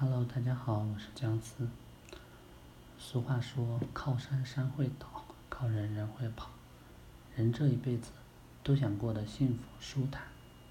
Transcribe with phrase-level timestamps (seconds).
[0.00, 1.66] Hello，大家好，我是姜思。
[3.00, 6.50] 俗话说，靠山山会倒，靠人人会跑。
[7.34, 8.12] 人这一辈子
[8.62, 10.22] 都想过得幸福舒坦，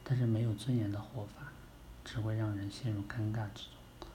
[0.02, 1.52] 但是没有尊严的活法，
[2.06, 4.08] 只会让人陷入尴尬之中。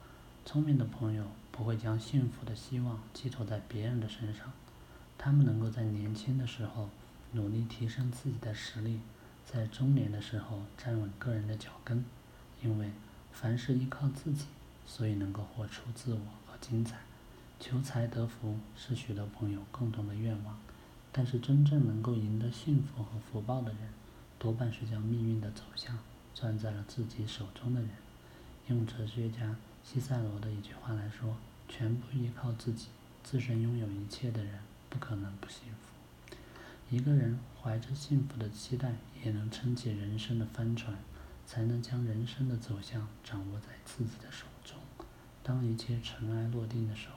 [0.47, 4.51] 聪明的朋友不会将幸福的希望寄托在别人的身上，
[5.19, 6.89] 他们能够在年轻的时候
[7.33, 8.99] 努力提升自己的实力，
[9.45, 12.03] 在中年的时候站稳个人的脚跟，
[12.63, 12.89] 因为
[13.31, 14.47] 凡是依靠自己。
[14.85, 16.97] 所以能够活出自我和精彩。
[17.59, 20.59] 求财得福是许多朋友共同的愿望，
[21.11, 23.89] 但是真正能够赢得幸福和福报的人，
[24.37, 25.97] 多半是将命运的走向
[26.35, 27.89] 攥在了自己手中的人。
[28.67, 31.37] 用哲学家西塞罗的一句话来说
[31.69, 32.87] ：“全部依靠自己，
[33.23, 36.35] 自身拥有一切的人，不可能不幸福。”
[36.93, 38.93] 一个人怀着幸福的期待，
[39.23, 40.95] 也能撑起人生的帆船，
[41.47, 44.77] 才能将人生的走向掌握在自己的手中。
[45.43, 47.15] 当一切尘埃落定的时候，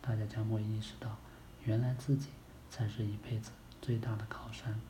[0.00, 1.16] 大家将会意识到，
[1.64, 2.28] 原来自己
[2.70, 3.50] 才是一辈子
[3.82, 4.80] 最大的靠山。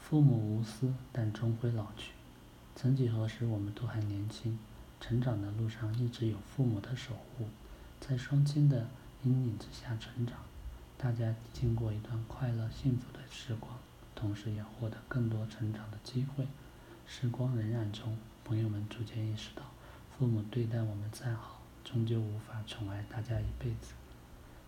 [0.00, 2.12] 父母无私，但终会老去。
[2.74, 4.58] 曾几何时，我们都还年轻，
[4.98, 7.48] 成长的路上一直有父母的守护，
[8.00, 8.86] 在双亲的
[9.22, 10.38] 阴影之下成长。
[10.96, 13.76] 大家经过一段快乐幸福的时光，
[14.14, 16.46] 同时也获得更多成长的机会。
[17.06, 19.62] 时光荏苒中，朋友们逐渐意识到。
[20.18, 23.92] 父母对待我们再好，终究无法宠爱大家一辈子。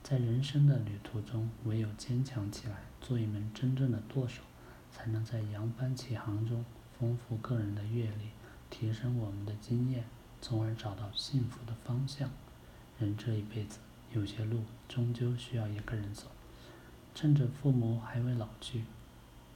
[0.02, 4.42] 在人生的旅途中，唯有坚强起来，做一门真正的舵手，
[4.92, 6.62] 才能在扬帆起航中
[6.98, 8.28] 丰富个人的阅历，
[8.68, 10.04] 提升我们的经验，
[10.42, 12.28] 从而找到幸福的方向。
[12.98, 13.78] 人这一辈子，
[14.12, 16.26] 有些路终究需要一个人走。
[17.14, 18.84] 趁着父母还未老去，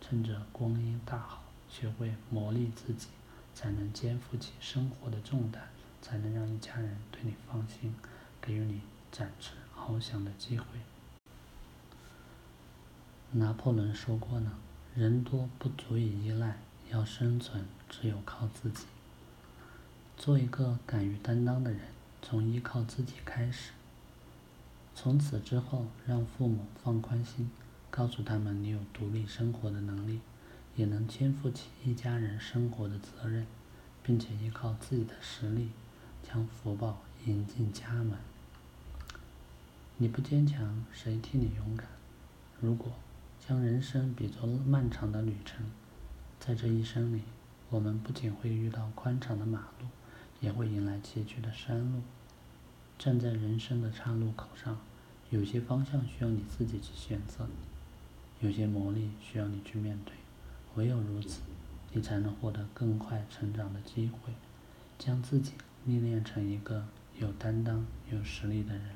[0.01, 3.09] 趁着光阴大好，学会磨砺自己，
[3.55, 5.69] 才能肩负起生活的重担。
[6.03, 7.95] 才能让一家人对你放心，
[8.42, 10.67] 给予你展翅翱翔的机会。
[13.31, 14.53] 拿破仑说过呢
[14.94, 16.59] ：“人多不足以依赖，
[16.91, 18.84] 要生存只有靠自己。”
[20.19, 21.81] 做一个敢于担当的人，
[22.21, 23.71] 从依靠自己开始。
[24.94, 27.50] 从此之后，让父母放宽心，
[27.91, 30.21] 告诉他们你有独立生活的能力，
[30.77, 33.47] 也能肩负起一家人生活的责任，
[34.03, 35.71] 并且依靠自己的实力。
[36.28, 38.12] 将福报引进家门。
[39.99, 41.87] 你不坚强，谁替你勇敢？
[42.60, 42.93] 如果
[43.47, 45.65] 将人生比作漫长的旅程，
[46.41, 47.22] 在这一生里，
[47.71, 49.87] 我们不仅会遇到宽敞的马路，
[50.41, 52.00] 也会迎来崎岖的山路。
[52.99, 54.78] 站在人生的岔路口上，
[55.31, 57.49] 有些方向需要你自己去选择，
[58.41, 60.15] 有些磨砺需要你去面对。
[60.75, 61.41] 唯有如此，
[61.93, 64.33] 你才能获得更快成长的机会，
[64.99, 65.53] 将自己。
[65.84, 66.87] 历练成一个
[67.19, 68.91] 有担当、有实力的人。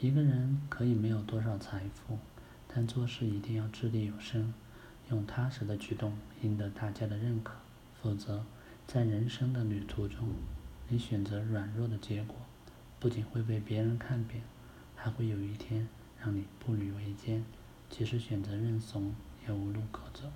[0.00, 2.18] 一个人可以没有多少财富，
[2.66, 4.52] 但做事一定要掷地有声，
[5.10, 7.54] 用踏实的举动赢得大家的认可。
[8.02, 8.44] 否则，
[8.86, 10.28] 在人生的旅途中，
[10.88, 12.36] 你选择软弱的结果，
[13.00, 14.42] 不仅会被别人看扁，
[14.94, 15.88] 还会有一天
[16.20, 17.44] 让你步履维艰，
[17.88, 19.14] 即使选择认怂，
[19.46, 20.26] 也无路可走。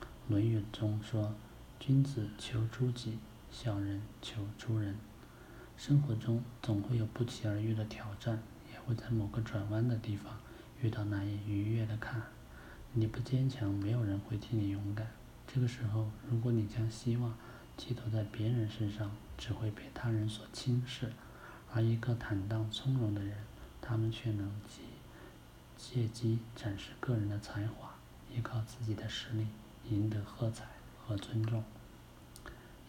[0.28, 1.34] 《论语》中说
[1.78, 3.18] ：“君子求诸己。”
[3.52, 4.96] 小人求诸人，
[5.76, 8.40] 生活中总会有不期而遇的挑战，
[8.72, 10.38] 也会在某个转弯的地方
[10.80, 12.22] 遇到难以逾越的坎。
[12.92, 15.06] 你不坚强，没有人会替你勇敢。
[15.46, 17.34] 这个时候，如果你将希望
[17.76, 21.12] 寄托在别人身上，只会被他人所轻视。
[21.72, 23.36] 而一个坦荡从容的人，
[23.82, 24.82] 他们却能借
[25.76, 27.94] 借机展示个人的才华，
[28.32, 29.46] 依靠自己的实力
[29.88, 30.66] 赢得喝彩
[31.04, 31.62] 和尊重。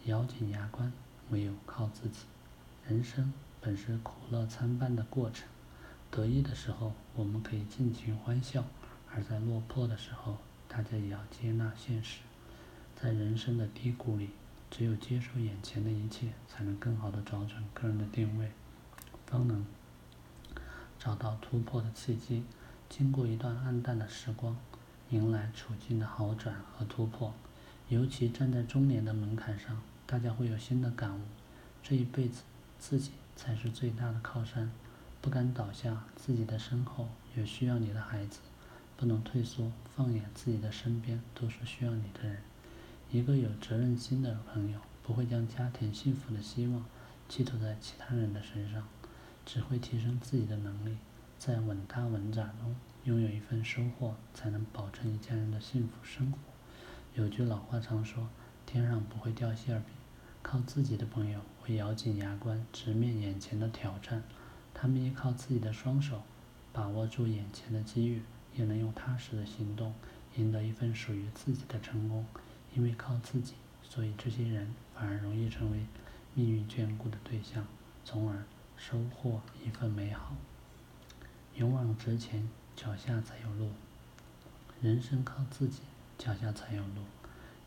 [0.06, 0.92] 咬紧牙关，
[1.30, 2.24] 唯有靠自己。
[2.88, 5.46] 人生本是苦乐参半的过程，
[6.10, 8.64] 得意的时候我们可以尽情欢笑，
[9.14, 12.18] 而在落魄的时候，大家也要接纳现实。
[13.00, 14.30] 在人生的低谷里，
[14.72, 18.50] 只有接受眼前的一切，才能更好的找准个人的定位，
[19.26, 19.64] 方能
[20.98, 22.42] 找到突破的契机。
[22.88, 24.56] 经过一段暗淡的时光，
[25.10, 27.32] 迎来处境的好转和突破。
[27.88, 29.80] 尤其站在中年的门槛上。
[30.12, 31.22] 大家会有新的感悟，
[31.82, 32.42] 这一辈子
[32.78, 34.70] 自己才是最大的靠山，
[35.22, 38.40] 不敢倒下，自己的身后有需要你的孩子，
[38.98, 42.42] 不能退缩，放眼自己的身边都是需要你的人。
[43.10, 46.84] 一个有责任心的朋友，不会将家庭幸福的希望
[47.26, 48.86] 寄托在其他人的身上，
[49.46, 50.98] 只会提升自己的能力，
[51.38, 56.36] 在稳打稳扎中拥有一份收获，才能保证一家人的幸福生活。
[57.14, 58.28] 有句老话常说
[58.66, 59.94] ：“天上不会掉馅饼。”
[60.42, 64.22] 靠自己的朋友会咬紧牙关直面眼前的挑战。
[64.74, 66.22] 他们依靠自己的双手，
[66.72, 68.22] 把握住眼前的机遇，
[68.54, 69.94] 也能用踏实的行动
[70.36, 72.26] 赢得一份属于自己的成功。
[72.74, 75.84] 因为靠自己，所以这些人反而容易成为
[76.34, 77.66] 命运眷顾的对象，
[78.04, 78.42] 从而
[78.76, 80.34] 收获一份美好。
[81.54, 83.70] 勇往直前，脚下才有路。
[84.80, 85.80] 人生靠自己，
[86.18, 87.02] 脚下才有路。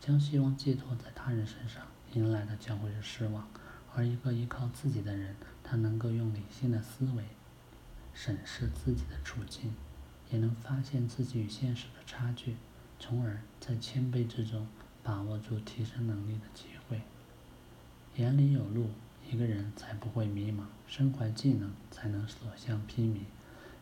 [0.00, 1.82] 将希望寄托在他人身上，
[2.16, 3.46] 迎来的将会是失望。
[3.94, 7.24] 而一个依靠自己的人，他能够用理性的思维
[8.14, 9.74] 审视自己的处境，
[10.30, 12.56] 也能发现自己与现实的差距，
[12.98, 14.66] 从而在谦卑之中
[15.02, 17.02] 把握住提升能力的机会。
[18.16, 18.90] 眼里有路，
[19.30, 23.18] 一个人才不会迷茫；身怀技能，才能所向披靡。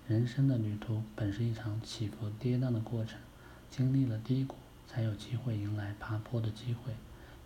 [0.07, 3.19] 人生的旅途本是一场起伏跌宕的过程，
[3.71, 6.93] 经历了低谷，才有机会迎来爬坡的机会。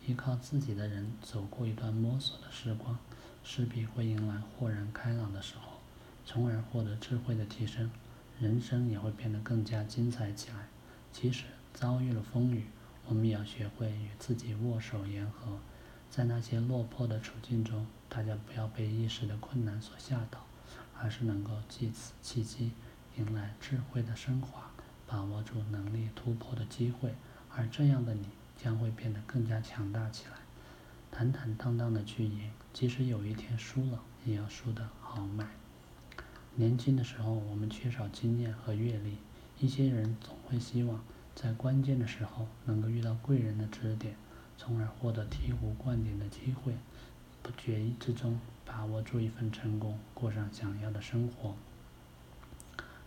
[0.06, 2.98] 依靠自己的人走过一段摸索的时光，
[3.44, 5.78] 势必会迎来豁然开朗的时候，
[6.24, 7.90] 从而获得智慧的提升，
[8.38, 10.68] 人生也会变得更加精彩起来。
[11.12, 12.64] 即使遭遇了风雨，
[13.06, 15.58] 我们也要学会与自己握手言和。
[16.10, 20.44] 在那些落魄的处境中，大家不要被一时的困难所吓倒。
[21.00, 22.72] 而是能够借此契机
[23.16, 24.68] 迎来智慧的升华，
[25.06, 27.14] 把握住能力突破的机会，
[27.54, 28.26] 而这样的你
[28.62, 30.32] 将会变得更加强大起来，
[31.10, 35.46] 坦坦荡荡的去赢，即使有一天输了，也要输得豪迈。
[36.56, 39.16] 年轻的时候，我们缺少经验和阅历，
[39.60, 41.02] 一些人总会希望
[41.34, 44.16] 在关键的时候能够遇到贵人的指点，
[44.56, 46.74] 从而获得醍醐灌顶的机会。
[47.40, 51.54] 不觉意之中把握住一份成功，过上想要的生活。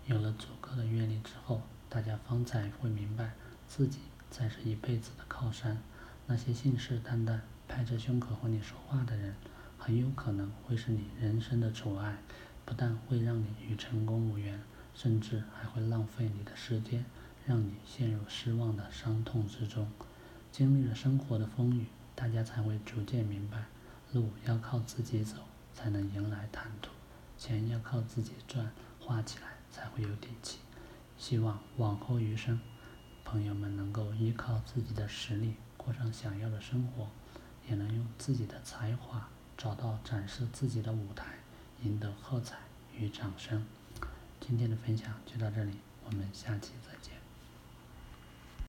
[0.07, 3.33] 有了足够的阅历之后，大家方才会明白，
[3.67, 3.99] 自己
[4.31, 5.77] 才是一辈子的靠山。
[6.25, 9.35] 那些信誓旦旦、拍着胸口和你说话的人，
[9.77, 12.17] 很有可能会是你人生的阻碍，
[12.65, 14.59] 不但会让你与成功无缘，
[14.95, 17.03] 甚至还会浪费你的时间，
[17.45, 19.87] 让你陷入失望的伤痛之中。
[20.51, 21.85] 经历了生活的风雨，
[22.15, 23.65] 大家才会逐渐明白。
[24.13, 25.37] 路要靠自己走，
[25.73, 26.91] 才能迎来坦途；
[27.37, 28.69] 钱要靠自己赚，
[28.99, 30.59] 花起来才会有底气。
[31.17, 32.59] 希望往后余生，
[33.31, 37.07] 朋友们能够依靠自己的实力，过上想要的生活，
[37.65, 41.35] 也能用自己的才华找到展示自己的舞台，
[41.81, 42.57] 赢得喝彩
[42.93, 43.65] 与掌声。
[44.41, 47.10] 今天的分享就到这里，我们下期再见。